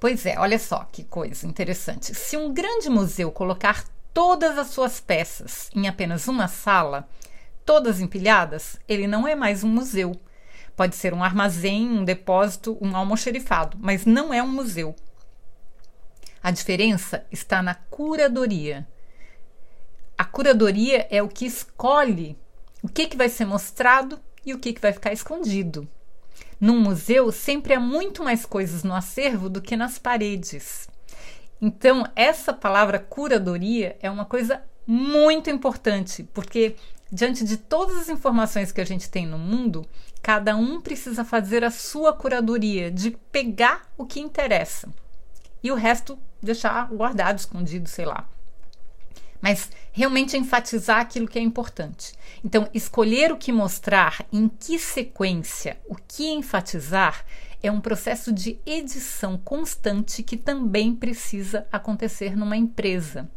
Pois 0.00 0.24
é, 0.24 0.38
olha 0.38 0.58
só 0.58 0.84
que 0.92 1.02
coisa 1.04 1.46
interessante. 1.46 2.14
Se 2.14 2.36
um 2.36 2.52
grande 2.54 2.88
museu 2.88 3.32
colocar 3.32 3.84
todas 4.14 4.56
as 4.56 4.68
suas 4.68 5.00
peças 5.00 5.70
em 5.74 5.88
apenas 5.88 6.28
uma 6.28 6.46
sala, 6.46 7.08
todas 7.66 8.00
empilhadas, 8.00 8.78
ele 8.88 9.06
não 9.06 9.26
é 9.26 9.34
mais 9.34 9.64
um 9.64 9.68
museu. 9.68 10.18
Pode 10.78 10.94
ser 10.94 11.12
um 11.12 11.24
armazém, 11.24 11.90
um 11.90 12.04
depósito, 12.04 12.78
um 12.80 12.94
almoxerifado, 12.94 13.76
mas 13.80 14.06
não 14.06 14.32
é 14.32 14.40
um 14.40 14.46
museu. 14.46 14.94
A 16.40 16.52
diferença 16.52 17.26
está 17.32 17.60
na 17.60 17.74
curadoria. 17.74 18.86
A 20.16 20.24
curadoria 20.24 21.08
é 21.10 21.20
o 21.20 21.26
que 21.26 21.46
escolhe 21.46 22.38
o 22.80 22.88
que, 22.88 23.08
que 23.08 23.16
vai 23.16 23.28
ser 23.28 23.44
mostrado 23.44 24.20
e 24.46 24.54
o 24.54 24.58
que, 24.60 24.72
que 24.72 24.80
vai 24.80 24.92
ficar 24.92 25.12
escondido. 25.12 25.88
Num 26.60 26.78
museu, 26.78 27.32
sempre 27.32 27.74
há 27.74 27.80
muito 27.80 28.22
mais 28.22 28.46
coisas 28.46 28.84
no 28.84 28.94
acervo 28.94 29.48
do 29.48 29.60
que 29.60 29.76
nas 29.76 29.98
paredes. 29.98 30.88
Então, 31.60 32.04
essa 32.14 32.52
palavra 32.52 33.00
curadoria 33.00 33.96
é 34.00 34.08
uma 34.08 34.24
coisa 34.24 34.62
muito 34.86 35.50
importante, 35.50 36.22
porque 36.32 36.76
diante 37.10 37.44
de 37.44 37.56
todas 37.56 37.96
as 37.96 38.08
informações 38.08 38.72
que 38.72 38.80
a 38.80 38.84
gente 38.84 39.08
tem 39.08 39.26
no 39.26 39.38
mundo, 39.38 39.86
cada 40.22 40.56
um 40.56 40.80
precisa 40.80 41.24
fazer 41.24 41.64
a 41.64 41.70
sua 41.70 42.12
curadoria, 42.12 42.90
de 42.90 43.12
pegar 43.32 43.90
o 43.96 44.04
que 44.04 44.20
interessa 44.20 44.88
e 45.62 45.70
o 45.72 45.74
resto 45.74 46.18
deixar 46.42 46.88
guardado, 46.88 47.38
escondido, 47.38 47.88
sei 47.88 48.04
lá 48.04 48.28
mas 49.40 49.70
realmente 49.92 50.36
enfatizar 50.36 51.00
aquilo 51.00 51.28
que 51.28 51.38
é 51.38 51.42
importante. 51.42 52.12
Então, 52.44 52.68
escolher 52.74 53.32
o 53.32 53.36
que 53.36 53.52
mostrar, 53.52 54.26
em 54.32 54.48
que 54.48 54.78
sequência, 54.78 55.78
o 55.86 55.94
que 55.94 56.28
enfatizar, 56.28 57.24
é 57.62 57.70
um 57.70 57.80
processo 57.80 58.32
de 58.32 58.58
edição 58.64 59.36
constante 59.36 60.22
que 60.22 60.36
também 60.36 60.94
precisa 60.94 61.66
acontecer 61.72 62.36
numa 62.36 62.56
empresa. 62.56 63.28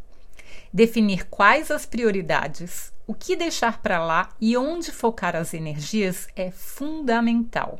Definir 0.72 1.26
quais 1.28 1.70
as 1.70 1.84
prioridades, 1.84 2.92
o 3.06 3.12
que 3.12 3.36
deixar 3.36 3.82
para 3.82 4.02
lá 4.02 4.30
e 4.40 4.56
onde 4.56 4.90
focar 4.90 5.36
as 5.36 5.52
energias 5.52 6.28
é 6.34 6.50
fundamental. 6.50 7.78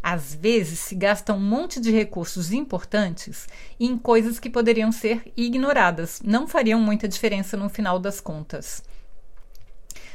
Às 0.00 0.32
vezes 0.34 0.78
se 0.78 0.94
gasta 0.94 1.34
um 1.34 1.40
monte 1.40 1.80
de 1.80 1.90
recursos 1.90 2.52
importantes 2.52 3.48
em 3.80 3.98
coisas 3.98 4.38
que 4.38 4.48
poderiam 4.48 4.92
ser 4.92 5.32
ignoradas, 5.36 6.22
não 6.24 6.46
fariam 6.46 6.80
muita 6.80 7.08
diferença 7.08 7.56
no 7.56 7.68
final 7.68 7.98
das 7.98 8.20
contas. 8.20 8.82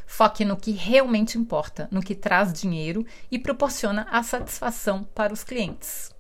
Foque 0.07 0.45
no 0.45 0.55
que 0.55 0.72
realmente 0.72 1.38
importa, 1.38 1.89
no 1.91 2.01
que 2.01 2.15
traz 2.15 2.53
dinheiro 2.53 3.05
e 3.29 3.38
proporciona 3.38 4.07
a 4.10 4.24
satisfação 4.24 5.03
para 5.13 5.34
os 5.34 5.43
clientes. 5.43 6.15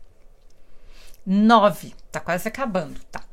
9. 1.25 1.95
Tá 2.11 2.19
quase 2.19 2.47
acabando, 2.47 2.99
tá? 3.11 3.23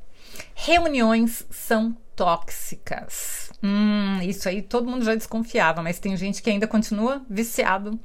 Reuniões 0.54 1.46
são 1.50 1.96
tóxicas. 2.14 3.50
Hum, 3.62 4.20
isso 4.22 4.48
aí 4.48 4.62
todo 4.62 4.88
mundo 4.88 5.04
já 5.04 5.14
desconfiava, 5.14 5.82
mas 5.82 5.98
tem 5.98 6.16
gente 6.16 6.42
que 6.42 6.50
ainda 6.50 6.66
continua 6.66 7.22
viciado, 7.28 7.98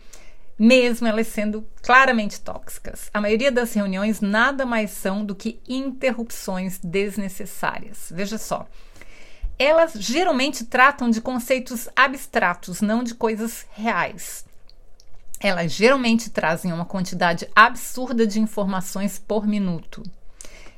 mesmo 0.58 1.08
elas 1.08 1.28
sendo 1.28 1.66
claramente 1.82 2.42
tóxicas. 2.42 3.10
A 3.14 3.22
maioria 3.22 3.52
das 3.52 3.74
reuniões 3.74 4.22
nada 4.22 4.66
mais 4.66 4.92
são 4.92 5.26
do 5.26 5.36
que 5.36 5.60
interrupções 5.68 6.80
desnecessárias. 6.84 8.12
Veja 8.12 8.38
só. 8.38 8.68
Elas 9.60 9.94
geralmente 9.94 10.66
tratam 10.66 11.10
de 11.10 11.20
conceitos 11.20 11.90
abstratos, 11.96 12.82
não 12.82 13.04
de 13.04 13.16
coisas 13.16 13.66
reais. 13.74 14.46
Elas 15.40 15.72
geralmente 15.72 16.30
trazem 16.30 16.74
uma 16.74 16.86
quantidade 16.86 17.48
absurda 17.56 18.26
de 18.26 18.40
informações 18.40 19.20
por 19.20 19.46
minuto. 19.48 20.04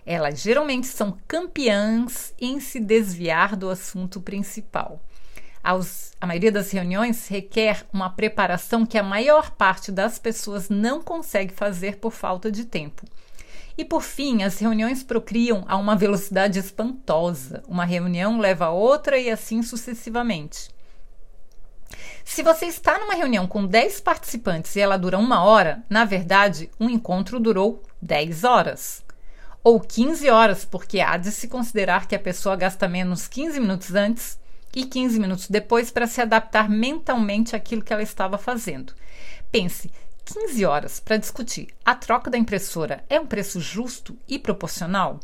Elas 0.05 0.41
geralmente 0.41 0.87
são 0.87 1.17
campeãs 1.27 2.33
em 2.39 2.59
se 2.59 2.79
desviar 2.79 3.55
do 3.55 3.69
assunto 3.69 4.21
principal. 4.21 4.99
Aos, 5.63 6.13
a 6.19 6.25
maioria 6.25 6.51
das 6.51 6.71
reuniões 6.71 7.27
requer 7.27 7.85
uma 7.91 8.09
preparação 8.09 8.85
que 8.85 8.97
a 8.97 9.03
maior 9.03 9.51
parte 9.51 9.91
das 9.91 10.17
pessoas 10.17 10.69
não 10.69 11.01
consegue 11.01 11.53
fazer 11.53 11.97
por 11.97 12.11
falta 12.11 12.51
de 12.51 12.65
tempo. 12.65 13.05
E 13.77 13.85
por 13.85 14.01
fim, 14.01 14.43
as 14.43 14.57
reuniões 14.59 15.03
procriam 15.03 15.63
a 15.67 15.77
uma 15.77 15.95
velocidade 15.95 16.59
espantosa. 16.59 17.63
Uma 17.67 17.85
reunião 17.85 18.39
leva 18.39 18.65
a 18.65 18.71
outra 18.71 19.17
e 19.17 19.29
assim 19.29 19.61
sucessivamente. 19.61 20.69
Se 22.23 22.43
você 22.43 22.65
está 22.65 22.99
numa 22.99 23.15
reunião 23.15 23.47
com 23.47 23.65
10 23.65 24.01
participantes 24.01 24.75
e 24.75 24.79
ela 24.79 24.97
dura 24.97 25.17
uma 25.17 25.43
hora, 25.43 25.83
na 25.89 26.05
verdade, 26.05 26.69
um 26.79 26.89
encontro 26.89 27.39
durou 27.39 27.83
10 28.01 28.43
horas 28.43 29.03
ou 29.63 29.79
15 29.79 30.29
horas, 30.29 30.65
porque 30.65 30.99
há 30.99 31.17
de 31.17 31.31
se 31.31 31.47
considerar 31.47 32.07
que 32.07 32.15
a 32.15 32.19
pessoa 32.19 32.55
gasta 32.55 32.87
menos 32.87 33.27
15 33.27 33.59
minutos 33.59 33.93
antes 33.93 34.39
e 34.75 34.85
15 34.85 35.19
minutos 35.19 35.47
depois 35.47 35.91
para 35.91 36.07
se 36.07 36.21
adaptar 36.21 36.69
mentalmente 36.69 37.55
àquilo 37.55 37.81
que 37.81 37.91
ela 37.91 38.03
estava 38.03 38.37
fazendo. 38.37 38.93
Pense, 39.51 39.91
15 40.25 40.65
horas 40.65 40.99
para 40.99 41.17
discutir 41.17 41.69
a 41.83 41.95
troca 41.95 42.29
da 42.29 42.37
impressora 42.37 43.03
é 43.09 43.19
um 43.19 43.25
preço 43.25 43.59
justo 43.59 44.15
e 44.27 44.37
proporcional? 44.37 45.19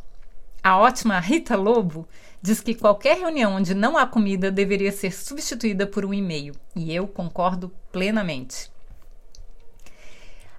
A 0.64 0.78
ótima 0.78 1.20
Rita 1.20 1.56
Lobo 1.56 2.08
diz 2.42 2.60
que 2.60 2.74
qualquer 2.74 3.20
reunião 3.20 3.54
onde 3.54 3.76
não 3.76 3.96
há 3.96 4.08
comida 4.08 4.52
deveria 4.52 4.92
ser 4.92 5.14
substituída 5.14 5.86
por 5.86 6.04
um 6.04 6.14
e-mail, 6.14 6.56
e 6.76 6.94
eu 6.94 7.08
concordo 7.08 7.72
plenamente. 7.92 8.72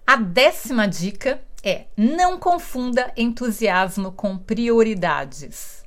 A 0.07 0.15
décima 0.15 0.87
dica 0.87 1.41
é: 1.67 1.87
não 1.97 2.39
confunda 2.39 3.13
entusiasmo 3.17 4.13
com 4.13 4.39
prioridades. 4.39 5.85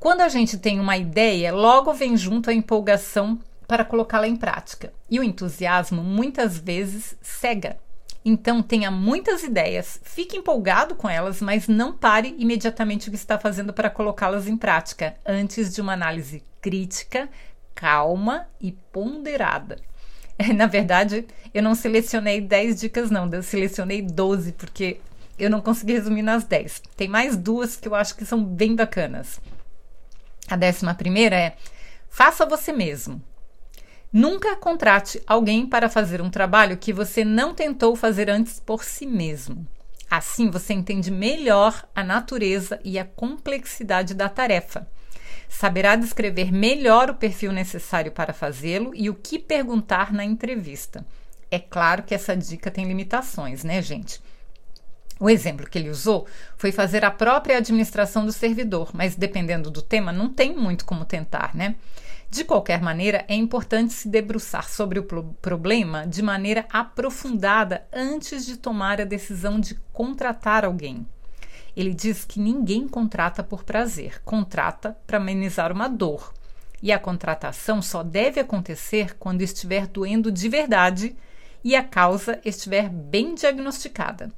Quando 0.00 0.22
a 0.22 0.28
gente 0.28 0.58
tem 0.58 0.80
uma 0.80 0.96
ideia, 0.96 1.52
logo 1.52 1.92
vem 1.92 2.16
junto 2.16 2.48
a 2.48 2.54
empolgação 2.54 3.38
para 3.68 3.84
colocá-la 3.84 4.26
em 4.26 4.34
prática. 4.34 4.92
E 5.10 5.20
o 5.20 5.22
entusiasmo 5.22 6.02
muitas 6.02 6.58
vezes 6.58 7.14
cega. 7.20 7.76
Então 8.24 8.62
tenha 8.62 8.90
muitas 8.90 9.42
ideias, 9.42 10.00
fique 10.04 10.36
empolgado 10.36 10.94
com 10.94 11.08
elas, 11.08 11.42
mas 11.42 11.66
não 11.68 11.92
pare 11.92 12.34
imediatamente 12.38 13.08
o 13.08 13.10
que 13.10 13.16
está 13.16 13.38
fazendo 13.38 13.72
para 13.72 13.90
colocá-las 13.90 14.46
em 14.46 14.56
prática, 14.56 15.16
antes 15.26 15.74
de 15.74 15.80
uma 15.80 15.92
análise 15.92 16.42
crítica, 16.60 17.28
calma 17.74 18.46
e 18.60 18.72
ponderada. 18.92 19.76
Na 20.54 20.66
verdade, 20.66 21.26
eu 21.52 21.62
não 21.62 21.74
selecionei 21.74 22.40
10 22.40 22.80
dicas, 22.80 23.10
não. 23.10 23.28
Eu 23.30 23.42
selecionei 23.42 24.02
12, 24.02 24.52
porque 24.52 25.00
eu 25.38 25.50
não 25.50 25.60
consegui 25.60 25.92
resumir 25.92 26.22
nas 26.22 26.44
10. 26.44 26.82
Tem 26.96 27.08
mais 27.08 27.36
duas 27.36 27.76
que 27.76 27.88
eu 27.88 27.94
acho 27.94 28.14
que 28.16 28.24
são 28.24 28.42
bem 28.42 28.74
bacanas. 28.74 29.40
A 30.48 30.56
décima 30.56 30.94
primeira 30.94 31.36
é: 31.36 31.56
faça 32.08 32.46
você 32.46 32.72
mesmo. 32.72 33.22
Nunca 34.12 34.56
contrate 34.56 35.22
alguém 35.26 35.66
para 35.66 35.88
fazer 35.88 36.20
um 36.20 36.28
trabalho 36.28 36.76
que 36.76 36.92
você 36.92 37.24
não 37.24 37.54
tentou 37.54 37.96
fazer 37.96 38.28
antes 38.28 38.60
por 38.60 38.84
si 38.84 39.06
mesmo. 39.06 39.66
Assim 40.10 40.50
você 40.50 40.74
entende 40.74 41.10
melhor 41.10 41.88
a 41.94 42.04
natureza 42.04 42.78
e 42.84 42.98
a 42.98 43.04
complexidade 43.04 44.12
da 44.12 44.28
tarefa 44.28 44.86
saberá 45.52 45.94
descrever 45.94 46.50
melhor 46.50 47.10
o 47.10 47.14
perfil 47.14 47.52
necessário 47.52 48.10
para 48.10 48.32
fazê-lo 48.32 48.90
e 48.94 49.10
o 49.10 49.14
que 49.14 49.38
perguntar 49.38 50.12
na 50.12 50.24
entrevista. 50.24 51.04
É 51.50 51.58
claro 51.58 52.02
que 52.02 52.14
essa 52.14 52.34
dica 52.34 52.70
tem 52.70 52.86
limitações, 52.86 53.62
né, 53.62 53.82
gente? 53.82 54.20
O 55.20 55.28
exemplo 55.28 55.68
que 55.68 55.78
ele 55.78 55.90
usou 55.90 56.26
foi 56.56 56.72
fazer 56.72 57.04
a 57.04 57.10
própria 57.10 57.58
administração 57.58 58.24
do 58.24 58.32
servidor, 58.32 58.90
mas 58.94 59.14
dependendo 59.14 59.70
do 59.70 59.82
tema, 59.82 60.10
não 60.10 60.28
tem 60.28 60.56
muito 60.56 60.86
como 60.86 61.04
tentar, 61.04 61.54
né? 61.54 61.76
De 62.30 62.44
qualquer 62.44 62.80
maneira, 62.80 63.24
é 63.28 63.34
importante 63.34 63.92
se 63.92 64.08
debruçar 64.08 64.68
sobre 64.68 64.98
o 64.98 65.04
problema 65.04 66.06
de 66.06 66.22
maneira 66.22 66.64
aprofundada 66.72 67.86
antes 67.92 68.46
de 68.46 68.56
tomar 68.56 69.02
a 69.02 69.04
decisão 69.04 69.60
de 69.60 69.74
contratar 69.92 70.64
alguém. 70.64 71.06
Ele 71.76 71.94
diz 71.94 72.24
que 72.24 72.38
ninguém 72.38 72.86
contrata 72.86 73.42
por 73.42 73.64
prazer, 73.64 74.20
contrata 74.24 74.96
para 75.06 75.16
amenizar 75.16 75.72
uma 75.72 75.88
dor. 75.88 76.32
E 76.82 76.92
a 76.92 76.98
contratação 76.98 77.80
só 77.80 78.02
deve 78.02 78.40
acontecer 78.40 79.16
quando 79.18 79.42
estiver 79.42 79.86
doendo 79.86 80.30
de 80.30 80.48
verdade 80.48 81.16
e 81.64 81.74
a 81.74 81.82
causa 81.82 82.40
estiver 82.44 82.88
bem 82.88 83.34
diagnosticada. 83.34 84.32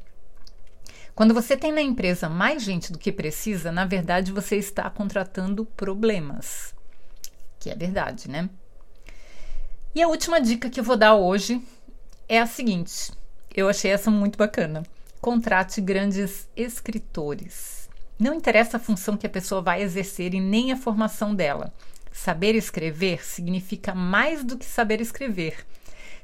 Quando 1.15 1.33
você 1.33 1.57
tem 1.57 1.73
na 1.73 1.81
empresa 1.81 2.29
mais 2.29 2.63
gente 2.63 2.93
do 2.93 2.99
que 2.99 3.11
precisa, 3.11 3.73
na 3.73 3.85
verdade 3.85 4.31
você 4.31 4.57
está 4.57 4.89
contratando 4.91 5.65
problemas. 5.65 6.75
Que 7.59 7.71
é 7.71 7.75
verdade, 7.75 8.29
né? 8.29 8.51
E 9.95 10.03
a 10.03 10.09
última 10.09 10.41
dica 10.41 10.69
que 10.69 10.79
eu 10.79 10.85
vou 10.85 10.97
dar 10.97 11.15
hoje 11.15 11.63
é 12.29 12.39
a 12.39 12.47
seguinte: 12.47 13.11
eu 13.55 13.69
achei 13.69 13.91
essa 13.91 14.11
muito 14.11 14.37
bacana 14.37 14.83
contrate 15.25 15.81
grandes 15.81 16.51
escritores. 16.55 17.89
Não 18.19 18.35
interessa 18.35 18.77
a 18.77 18.81
função 18.81 19.17
que 19.17 19.27
a 19.27 19.31
pessoa 19.31 19.63
vai 19.63 19.81
exercer 19.81 20.35
e 20.35 20.39
nem 20.39 20.71
a 20.71 20.77
formação 20.77 21.35
dela. 21.35 21.73
Saber 22.13 22.55
escrever 22.55 23.25
significa 23.25 23.95
mais 23.95 24.45
do 24.45 24.59
que 24.59 24.67
saber 24.67 25.01
escrever. 25.01 25.65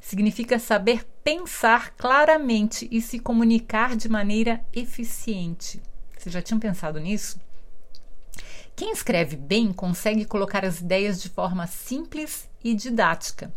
Significa 0.03 0.59
saber 0.59 1.07
pensar 1.25 1.95
claramente 1.97 2.87
e 2.91 3.01
se 3.01 3.19
comunicar 3.19 3.97
de 3.97 4.07
maneira 4.07 4.63
eficiente. 4.71 5.81
Vocês 6.19 6.31
já 6.35 6.43
tinham 6.43 6.61
pensado 6.61 7.01
nisso? 7.01 7.41
Quem 8.77 8.93
escreve 8.93 9.35
bem 9.35 9.73
consegue 9.73 10.27
colocar 10.27 10.63
as 10.63 10.81
ideias 10.81 11.23
de 11.23 11.31
forma 11.31 11.67
simples 11.67 12.51
e 12.63 12.75
didática. 12.75 13.51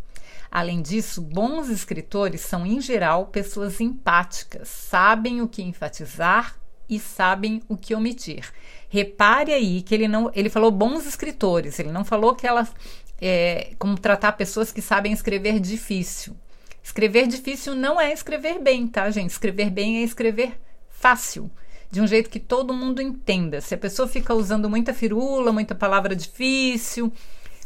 Além 0.55 0.83
disso, 0.83 1.19
bons 1.19 1.67
escritores 1.67 2.41
são, 2.41 2.63
em 2.63 2.79
geral, 2.79 3.25
pessoas 3.25 3.81
empáticas, 3.81 4.67
sabem 4.67 5.41
o 5.41 5.47
que 5.47 5.63
enfatizar 5.63 6.55
e 6.87 6.99
sabem 6.99 7.63
o 7.67 7.75
que 7.75 7.95
omitir. 7.95 8.53
Repare 8.87 9.51
aí 9.51 9.81
que 9.81 9.95
ele 9.95 10.07
não, 10.07 10.29
ele 10.31 10.51
falou 10.51 10.69
bons 10.69 11.07
escritores, 11.07 11.79
ele 11.79 11.91
não 11.91 12.05
falou 12.05 12.35
que 12.35 12.45
elas 12.45 12.71
é, 13.19 13.73
como 13.79 13.97
tratar 13.97 14.33
pessoas 14.33 14.71
que 14.71 14.79
sabem 14.79 15.11
escrever 15.11 15.59
difícil. 15.59 16.37
Escrever 16.83 17.25
difícil 17.25 17.73
não 17.73 17.99
é 17.99 18.13
escrever 18.13 18.59
bem, 18.59 18.87
tá, 18.87 19.09
gente? 19.09 19.31
Escrever 19.31 19.71
bem 19.71 20.01
é 20.01 20.03
escrever 20.03 20.61
fácil, 20.87 21.49
de 21.89 21.99
um 21.99 22.05
jeito 22.05 22.29
que 22.29 22.39
todo 22.39 22.75
mundo 22.75 23.01
entenda. 23.01 23.59
Se 23.59 23.73
a 23.73 23.77
pessoa 23.77 24.07
fica 24.07 24.35
usando 24.35 24.69
muita 24.69 24.93
firula, 24.93 25.51
muita 25.51 25.73
palavra 25.73 26.15
difícil, 26.15 27.11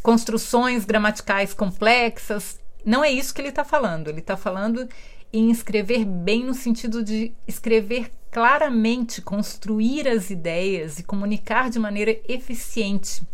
construções 0.02 0.86
gramaticais 0.86 1.54
complexas, 1.54 2.58
não 2.88 3.04
é 3.04 3.12
isso 3.12 3.34
que 3.34 3.42
ele 3.42 3.50
está 3.50 3.66
falando. 3.66 4.08
Ele 4.08 4.22
está 4.22 4.38
falando 4.38 4.88
em 5.34 5.52
escrever 5.52 6.06
bem 6.06 6.46
no 6.46 6.54
sentido 6.54 7.04
de 7.04 7.34
escrever 7.46 8.10
claramente, 8.32 9.22
construir 9.22 10.08
as 10.08 10.30
ideias 10.30 10.98
e 10.98 11.04
comunicar 11.04 11.70
de 11.70 11.80
maneira 11.80 12.18
eficiente. 12.30 13.28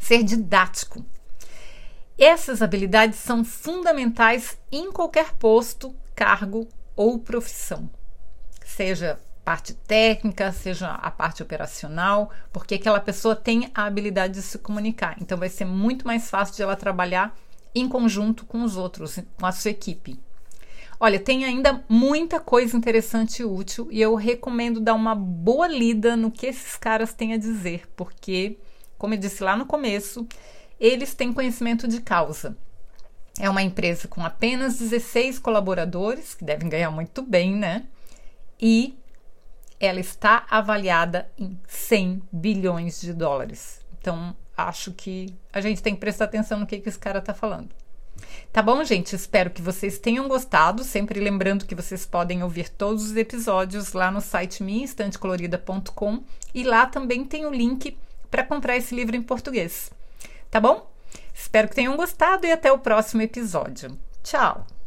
Ser 0.00 0.24
didático. 0.24 1.06
Essas 2.18 2.60
habilidades 2.60 3.20
são 3.20 3.44
fundamentais 3.44 4.58
em 4.72 4.90
qualquer 4.90 5.32
posto, 5.34 5.94
cargo 6.12 6.66
ou 6.96 7.20
profissão. 7.20 7.88
Seja 8.64 9.20
parte 9.44 9.74
técnica, 9.74 10.50
seja 10.50 10.90
a 10.90 11.10
parte 11.12 11.40
operacional, 11.40 12.32
porque 12.52 12.74
aquela 12.74 12.98
pessoa 12.98 13.36
tem 13.36 13.70
a 13.72 13.84
habilidade 13.84 14.34
de 14.34 14.42
se 14.42 14.58
comunicar. 14.58 15.16
Então 15.20 15.38
vai 15.38 15.48
ser 15.48 15.64
muito 15.64 16.04
mais 16.04 16.28
fácil 16.28 16.56
de 16.56 16.62
ela 16.62 16.74
trabalhar 16.74 17.32
em 17.74 17.88
conjunto 17.88 18.44
com 18.44 18.62
os 18.62 18.76
outros, 18.76 19.18
com 19.38 19.46
a 19.46 19.52
sua 19.52 19.70
equipe. 19.70 20.18
Olha, 20.98 21.18
tem 21.18 21.44
ainda 21.44 21.82
muita 21.88 22.38
coisa 22.38 22.76
interessante 22.76 23.40
e 23.40 23.44
útil 23.44 23.88
e 23.90 24.02
eu 24.02 24.14
recomendo 24.14 24.80
dar 24.80 24.94
uma 24.94 25.14
boa 25.14 25.66
lida 25.66 26.14
no 26.14 26.30
que 26.30 26.46
esses 26.46 26.76
caras 26.76 27.14
têm 27.14 27.32
a 27.32 27.38
dizer, 27.38 27.88
porque, 27.96 28.58
como 28.98 29.14
eu 29.14 29.18
disse 29.18 29.42
lá 29.42 29.56
no 29.56 29.64
começo, 29.64 30.26
eles 30.78 31.14
têm 31.14 31.32
conhecimento 31.32 31.88
de 31.88 32.02
causa. 32.02 32.54
É 33.38 33.48
uma 33.48 33.62
empresa 33.62 34.06
com 34.08 34.22
apenas 34.22 34.78
16 34.78 35.38
colaboradores, 35.38 36.34
que 36.34 36.44
devem 36.44 36.68
ganhar 36.68 36.90
muito 36.90 37.22
bem, 37.22 37.56
né? 37.56 37.86
E 38.60 38.98
ela 39.78 40.00
está 40.00 40.46
avaliada 40.50 41.32
em 41.38 41.58
100 41.66 42.22
bilhões 42.30 43.00
de 43.00 43.14
dólares. 43.14 43.80
Então, 43.98 44.36
acho 44.68 44.92
que 44.92 45.34
a 45.52 45.60
gente 45.60 45.82
tem 45.82 45.94
que 45.94 46.00
prestar 46.00 46.24
atenção 46.24 46.60
no 46.60 46.66
que, 46.66 46.78
que 46.78 46.88
esse 46.88 46.98
cara 46.98 47.18
está 47.18 47.34
falando. 47.34 47.68
Tá 48.52 48.62
bom, 48.62 48.82
gente? 48.84 49.14
Espero 49.14 49.50
que 49.50 49.62
vocês 49.62 49.98
tenham 49.98 50.28
gostado. 50.28 50.84
Sempre 50.84 51.20
lembrando 51.20 51.64
que 51.64 51.74
vocês 51.74 52.04
podem 52.04 52.42
ouvir 52.42 52.68
todos 52.68 53.04
os 53.04 53.16
episódios 53.16 53.92
lá 53.92 54.10
no 54.10 54.20
site 54.20 54.62
minhaestantecolorida.com 54.62 56.22
e 56.54 56.62
lá 56.62 56.86
também 56.86 57.24
tem 57.24 57.46
o 57.46 57.50
link 57.50 57.96
para 58.30 58.44
comprar 58.44 58.76
esse 58.76 58.94
livro 58.94 59.16
em 59.16 59.22
português. 59.22 59.90
Tá 60.50 60.60
bom? 60.60 60.90
Espero 61.32 61.68
que 61.68 61.74
tenham 61.74 61.96
gostado 61.96 62.46
e 62.46 62.52
até 62.52 62.70
o 62.72 62.78
próximo 62.78 63.22
episódio. 63.22 63.96
Tchau! 64.22 64.79